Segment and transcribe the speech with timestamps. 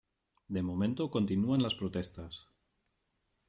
[0.47, 2.49] De momento, continúan las protestas.